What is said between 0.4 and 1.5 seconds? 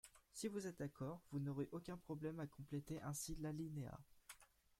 vous êtes d’accord, vous